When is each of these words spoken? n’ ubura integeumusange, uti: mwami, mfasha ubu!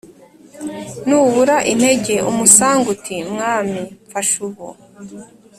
n’ 1.07 1.09
ubura 1.21 1.55
integeumusange, 1.71 2.87
uti: 2.93 3.15
mwami, 3.33 3.81
mfasha 4.07 4.37
ubu! 4.47 4.67